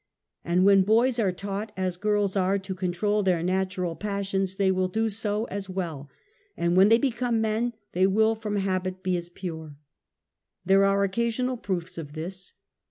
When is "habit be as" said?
8.55-9.29